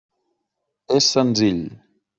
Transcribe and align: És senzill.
És 0.97 1.11
senzill. 1.17 1.65